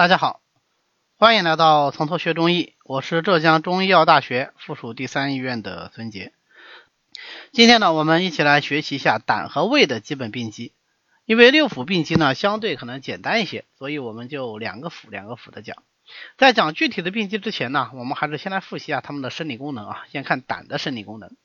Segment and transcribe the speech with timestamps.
[0.00, 0.40] 大家好，
[1.18, 6.32] 欢迎来到从头学中医，我是浙江中医药大学附属第三医院的孙杰。
[7.52, 10.72] 今天呢，我们一起来学习一下胆和胃的基本病机。
[11.26, 15.76] 因为六腑病机呢相对可能简单一些，所以我们就两个腑两个腑的讲。
[16.38, 20.06] 在讲具体的病机之前呢，我们还是先来复习一下它们的生理功能啊。
[20.10, 21.36] 先看胆的生理功能，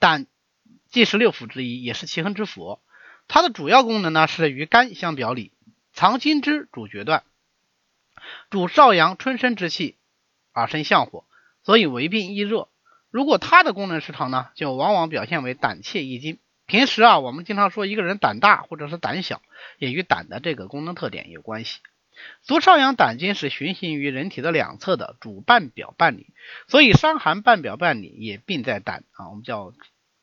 [0.00, 0.26] 胆
[0.90, 2.80] 既是六腑之一，也是奇恒之腑。
[3.28, 5.52] 它的主要功能呢是与肝相表里，
[5.92, 7.22] 藏精之主决断。
[8.50, 9.96] 主少阳春生之气，
[10.52, 11.24] 而生相火，
[11.62, 12.68] 所以为病易热。
[13.10, 16.38] 如果它的功能失常呢，就往往表现为胆怯易惊。
[16.66, 19.42] 平时啊，我们经常说一个人胆大或者是胆小，
[19.78, 21.80] 也与胆的这个功能特点有关系。
[22.42, 26.32] 足少阳胆经是循行于人体的两侧的，主半表半里，
[26.68, 29.72] 所以伤寒半表半里也病在胆啊，我们叫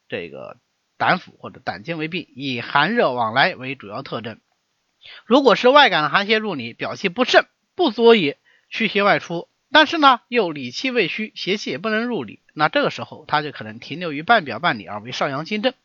[0.07, 0.57] 这个
[0.97, 4.39] 胆腑或者胆经为病，以寒热往来为主要特征。
[5.25, 7.45] 如果是外感的寒邪入里，表气不盛。
[7.77, 8.35] 不足以
[8.69, 15.75] 驱邪外出，但是呢，又里气未虚，邪气也不能入里，那这个时候它就可能停留于半表半里，而为少阳经症，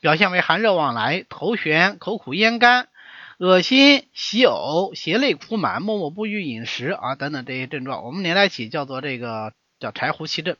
[0.00, 2.88] 表现为寒热往来、头眩、口苦咽干、
[3.36, 10.56] 恶心、喜呕、胁肋苦满、默默不欲饮食啊等等这些症状，我们连在一起叫做这个叫柴胡气症，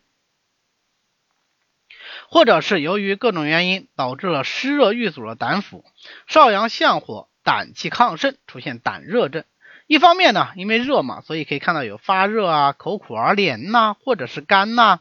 [2.29, 5.83] 或者是由于各种原因导致了湿热郁阻了胆腑，
[6.27, 9.45] 少阳相火，胆气亢盛，出现胆热症。
[9.87, 15.01] 一方面呢，因为热嘛，所以可以看到有发热啊、口苦而黏呐，或者是干呐、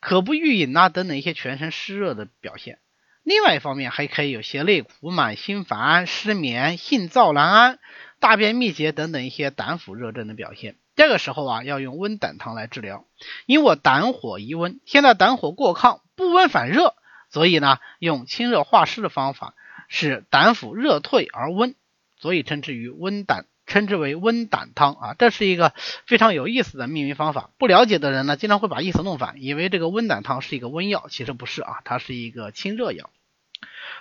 [0.00, 2.78] 渴不欲饮呐等等一些全身湿热的表现。
[3.22, 7.78] 另外一方面，还可以有些肋苦满、心烦、失眠、性燥难安、
[8.20, 10.76] 大便秘结等等一些胆腑热症的表现。
[10.94, 13.06] 这个时候啊，要用温胆汤来治疗，
[13.46, 16.94] 因我胆火宜温，现在胆火过亢，不温反热，
[17.30, 19.54] 所以呢，用清热化湿的方法，
[19.88, 21.74] 使胆腑热退而温，
[22.18, 23.46] 所以称之于温胆。
[23.66, 25.72] 称之为温胆汤啊，这是一个
[26.06, 27.50] 非常有意思的命名方法。
[27.58, 33.10] 不了解的人呢，经常会把意思弄反，以为这个温胆汤是一个温药，其实不是啊，它是一个清热药。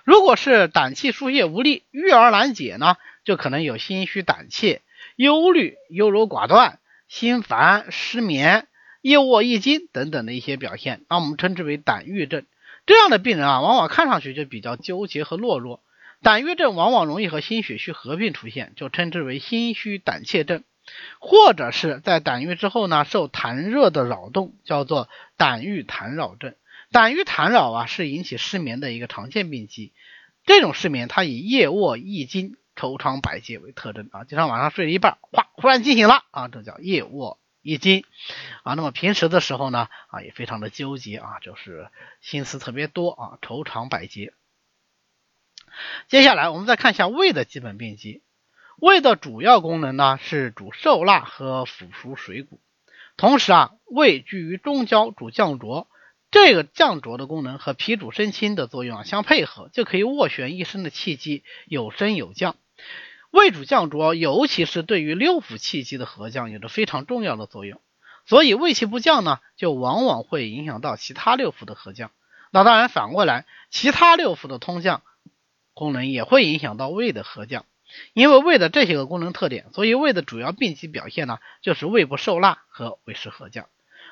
[0.03, 4.81] 如果是胆气疏泄无力、郁而难解呢，就可能有心虚胆怯、
[5.15, 8.67] 忧虑、优柔寡断、心烦、失眠、
[9.01, 12.45] 夜卧易惊等等的一些表现，那我们称之为胆郁症。
[12.85, 15.79] 这样的病人啊，往往看上去就比较纠结和懦弱。
[16.23, 20.63] 胆郁症往往容易和心血虚合并出现，就称之为心虚胆怯症，
[21.19, 26.55] 或者是在胆郁之后呢，受痰热的扰动，叫做胆郁痰扰症。
[26.91, 29.91] 胆郁痰扰啊，是引起失眠的一个常见病机。
[30.45, 38.05] 这种失眠，它以夜卧易惊、愁肠百结为特征啊，经常晚上睡了一半，哗，忽然惊醒了啊，这叫夜卧易惊
[38.63, 38.75] 啊。
[38.75, 41.89] 那么平时的时候呢，啊，也非常的纠结啊，就是
[42.21, 44.31] 心思特别多啊，愁肠百结。
[46.07, 48.21] 接下来我们再看一下胃的基本病机。
[48.77, 52.59] 胃的主要功能呢是主受纳和腐熟水谷，
[53.17, 55.87] 同时啊，胃居于中焦，主降浊。
[56.31, 62.55] 这个降浊的功能和脾主升清的作用啊相配合，就可以斡旋一身的气机，有升有降。
[63.29, 67.79] 胃主降浊，尤其是对于六腑气机的合降有着非常重要的作用。
[68.25, 72.09] 所以胃气不降呢，就往往会影响到其他六腑的合降。
[72.49, 75.03] 那当然反过来，其他六腑的通降。
[75.73, 77.65] 功能也会影响到胃的合降，
[78.13, 83.67] 因为胃的这些个功能特点，所以胃的主要病机表现呢，就是胃不受纳和胃湿合降。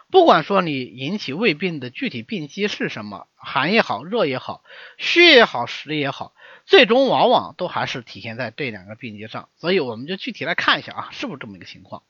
[0.09, 4.61] 不管说你引起胃病的具体病机是什么，寒也好，热也好，
[4.97, 6.33] 虚也好，实也好，
[6.65, 9.47] 最终往往都还是体现在这两个病机上。
[9.55, 12.03] 所以我们就具体来看一下啊，是不是这么一个情况？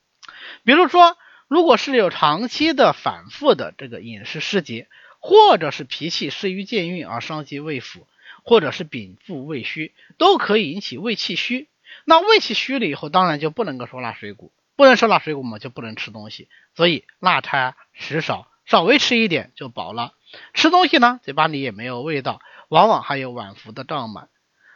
[0.63, 1.15] 比如说，
[1.47, 4.87] 如果是有长期的反复的这个饮食失节，
[5.19, 8.05] 或者是脾气失于健运而伤及胃腑。
[8.43, 11.67] 或者是禀赋胃虚，都可以引起胃气虚。
[12.05, 16.47] 那胃气虚了以后，当然就不能够收纳水谷，不能收纳水谷嘛，就不能吃东西。
[16.73, 20.13] 所以辣差食少，稍微吃一点就饱了。
[20.53, 24.29] 吃东西呢，嘴巴里也没有味道，往往还有脘腹的胀满。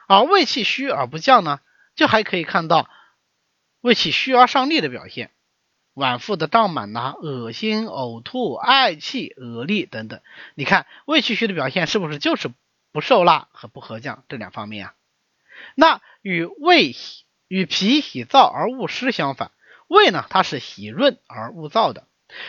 [0.07, 1.61] 而胃气虚而不降呢，
[1.95, 2.89] 就还可以看到
[3.81, 5.31] 胃气虚而上逆的表现，
[5.93, 10.19] 脘腹的胀满呐，恶心、呕吐、嗳气、恶痢等等。
[10.53, 12.51] 你看胃气虚的表现是不是就是？
[12.95, 14.93] 不受辣和不合降这两方面啊，
[15.75, 16.95] 那与胃
[17.49, 19.51] 与脾喜燥而恶湿相反，
[19.87, 22.07] 胃呢它是喜润而恶燥的，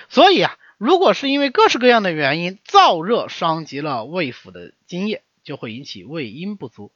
[0.08, 6.92] 所以啊，如果是因为各式各样的原因燥热伤及了胃腑的津液，就会引起胃阴不足。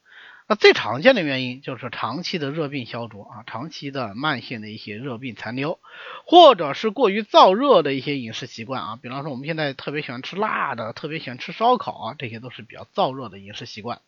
[0.50, 5.78] 那最常见的原因就是长期的热病消灼啊，长期的慢性的一些热病残留，
[6.26, 14.00] 或者是过于燥热的一些饮食习惯啊，比方说我们现在特别喜欢吃辣的，特别喜欢吃烧烤啊，这些都是比较燥热的饮食习惯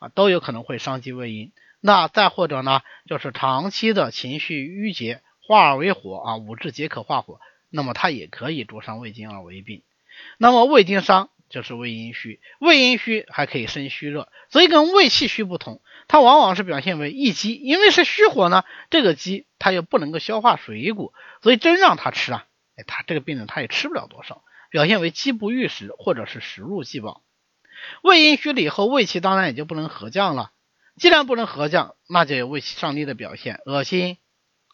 [0.00, 1.50] 啊，都有可能会伤及胃阴。
[1.80, 7.40] 那再或者呢，就是长期的情绪郁结化而为火啊，五志皆可化火，
[7.70, 9.80] 那么它也可以灼伤胃经而为病。
[10.36, 21.12] 那么胃经伤就是胃阴虚，胃阴虚还可以生虚热，所以跟胃气虚不同，它往往是表现为易饥，因为是虚火呢，这个饥它又不能够消化水谷，
[21.42, 27.22] 所以真让他吃啊，哎，他这个病人他也吃不了多少，表现为饥不欲食或者是食入既饱。
[28.02, 30.52] 胃阴虚了以后，胃气当然也就不能合降了。
[30.96, 34.18] 既然不能合降，那就有胃气上逆的表现，恶心、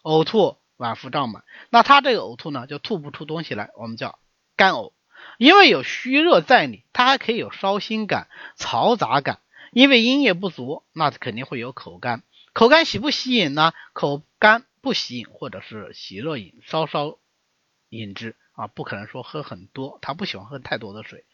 [0.03, 1.43] 呕吐、脘腹胀满。
[1.69, 4.19] 那他这个呕吐呢，就吐不出东西来，我们叫
[4.57, 4.91] 干呕。
[5.37, 8.27] 因为有虚热在里，它还可以有烧心感、
[8.57, 9.39] 嘈杂感。
[9.71, 12.23] 因为阴液不足，那肯定会有口干。
[12.53, 13.73] 口干喜不喜饮呢？
[13.93, 17.17] 口干不喜饮，或者是喜热饮，稍稍
[17.89, 18.35] 饮之。
[18.53, 21.25] 啊，不可能说喝很多，他不喜欢喝太多的水。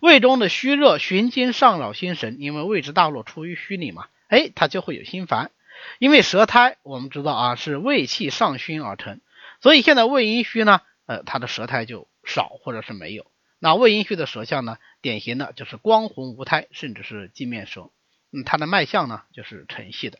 [0.00, 5.50] 胃中的虚热循经上扰心神，因为胃之大络出于虚里嘛，哎，他就会有心烦。
[5.98, 9.20] 因为舌苔，我们知道啊，是胃气上熏而成，
[9.60, 13.26] 所以现在胃阴虚呢，呃，他的舌苔就少或者是没有。
[13.60, 17.90] 那胃阴虚的舌象呢，典型的就是光红无苔，甚至是镜面舌。
[18.32, 20.18] 嗯，它的脉象呢就是沉细的。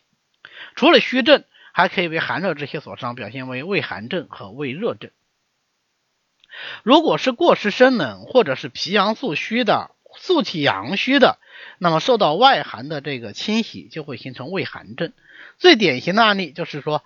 [0.76, 5.10] 除了虚症，还可以为寒热之邪所伤，表现为胃寒症和胃热症。
[6.82, 11.38] 如果是过食生冷，或者是脾阳素虚的、素体阳虚的，
[11.78, 15.12] 那么受到外寒的这个侵袭，就会形成胃寒症。
[15.58, 17.04] 最典型的案例就是说，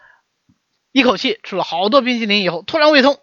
[0.91, 3.21] 一口气吃了好多冰淇淋以后，突然胃痛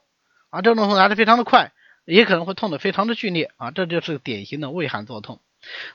[0.50, 1.74] 啊，这种痛来的非常的快，
[2.06, 5.40] 也可能会痛得非常的剧烈啊，这就是典型的胃寒作痛。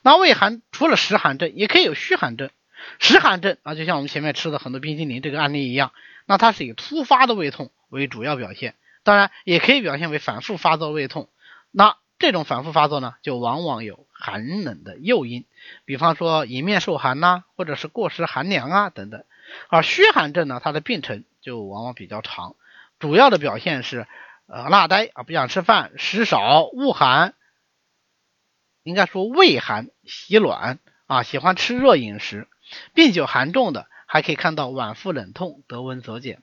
[0.02, 2.50] 那胃寒除了实寒症，也可以有虚寒症。
[2.98, 5.92] 实寒症啊，就像我们前面吃的很多冰激凌这个案例一样，
[6.26, 8.74] 那它是以突发的胃痛为主要表现。
[9.02, 11.28] 当然也可以表现为反复发作胃痛，
[11.70, 15.44] 那这种反复发作呢，就往往有寒冷的诱因，
[15.84, 19.24] 比方说迎面受寒呐，或者是过食寒凉啊等等。
[19.68, 22.56] 而虚寒症呢，它的病程就往往比较长，
[22.98, 24.06] 主要的表现是
[24.46, 27.34] 呃纳呆啊，不想吃饭，食少，恶寒，
[28.82, 32.46] 应该说胃寒喜暖啊，喜欢吃热饮食，
[32.94, 36.43] 病久寒重的，还可以看到脘腹冷痛，得温则减。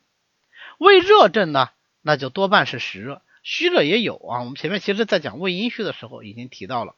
[0.77, 1.69] 胃热症呢？
[2.01, 4.39] 那就多半是实热，虚热也有啊。
[4.39, 6.95] 我们前面其实在讲胃阴虚的时候已经提到了，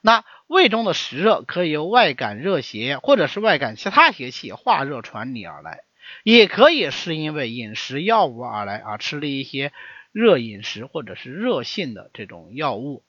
[0.00, 5.84] 那胃中的实热可以由外感热邪或者是外感其他邪气化热传里而来，
[6.22, 9.72] 也可以是因为饮食药物而来啊，吃了一些
[10.18, 13.04] 热饮食或者是热性的这种药物，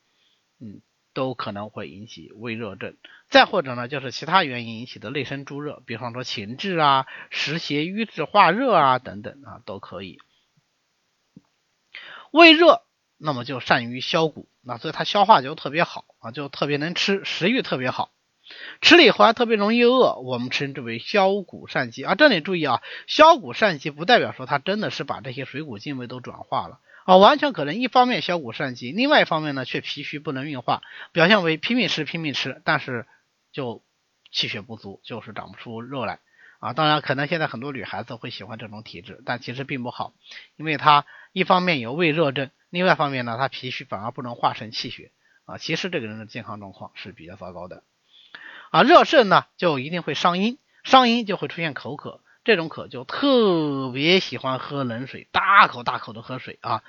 [0.59, 0.83] 嗯，
[1.15, 2.97] 都可能会引起胃热症。
[3.29, 10.19] 再或者呢，就是其他原因引起的内生诸热，比方说情志啊、食邪瘀滞化热啊等等啊，都可以。
[12.29, 12.83] 胃热，
[13.17, 18.11] 那么就善于消谷，那所以它消化就特别好啊，就特别能吃，食欲特别好，
[18.81, 22.15] 吃了以后还特别容易饿，我们称之为消谷善饥啊。
[22.15, 30.81] 这里注意啊，消谷善饥不代表说它真的是把这些水谷精微都转化了啊，完全可能一方面消谷善饥，另外一方面呢却脾虚不能运化，
[31.11, 33.07] 表现为拼命吃拼命吃，但是
[33.51, 33.83] 就
[34.31, 36.19] 气血不足，就是长不出肉来。
[36.59, 40.13] 啊，当然，可能现在很多女孩子会喜欢这种体质，但其实并不好，
[40.57, 45.13] 因为它一方面有胃热症，另外一方面呢，它脾虚反而不能化成气血
[45.45, 47.83] 啊，其实这个人的健康状况是比较糟糕的。
[48.71, 56.83] 啊，热肾呢就一定会伤阴，伤阴就会出现口渴，这种渴就特别喜欢喝冷水，大口大口的喝水啊，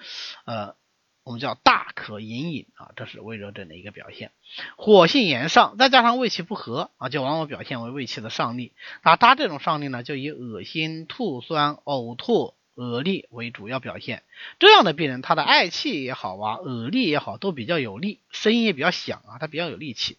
[0.45, 0.77] 呃。
[1.23, 4.33] 我们叫大渴隐隐啊，这是胃热症的一个表现。
[4.77, 8.73] 火性炎上，再加上胃气不和啊，就往往表现为胃气的上逆。
[9.05, 14.23] 那他这种上逆呢，就以恶心、吐酸、呕吐、恶力为主要表现。
[14.59, 20.17] 这样的病人，他的嗳气也好啊，恶力也好，都比较有力，声音也比较响啊，他比较有力气。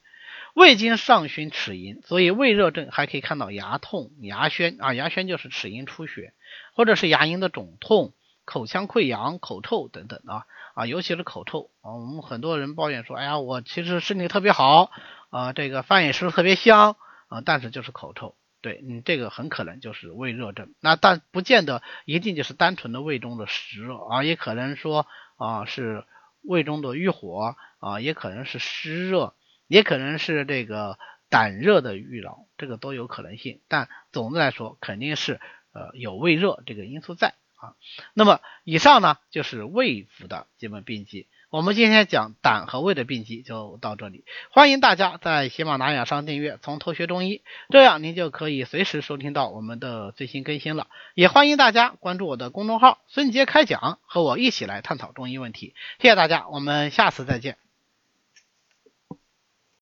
[0.53, 6.33] 胃经上熏齿龈，所以胃热症还可以看到牙痛、牙宣啊，牙宣就是齿龈出血，
[6.73, 8.13] 或者是牙龈的肿痛。
[8.43, 14.91] 口腔溃疡、口臭等等啊啊，尤其是口臭啊，我们很多人抱怨说，哎呀，我其实身体特别好
[15.29, 16.97] 啊，这个饭也吃的特别香
[17.29, 25.05] 啊，但是就是口臭，对你这个很可能就是胃热症，那但不见得一定就是单纯的胃中的湿热啊，也可能说
[25.37, 26.03] 啊是
[26.41, 29.35] 胃中的郁火啊，也可能是湿热，
[29.71, 30.99] 也可能是这个
[31.29, 35.39] 胆热的郁扰，这个都有可能性，但总的来说肯定是
[35.71, 37.35] 呃有胃热这个因素在。
[37.55, 37.75] 啊，
[38.13, 41.27] 那么以上呢就是胃腑的基本病机。
[41.49, 44.25] 我们今天讲胆和胃的病机就到这里。
[44.49, 47.37] 欢迎大家在喜马拉雅上订阅《从头学中医》，
[47.69, 50.87] 这样您就可以随时收听到我们的最新更新了。
[51.13, 55.75] 也欢迎大家关注我的公众号“孙杰开讲”，和我一起来探讨中医问题。
[55.99, 57.60] 谢谢大家，我们下次再见。